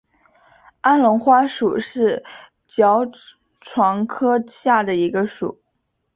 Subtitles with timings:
[0.81, 2.23] 安龙花属是
[2.65, 2.83] 爵
[3.59, 5.61] 床科下的一个属。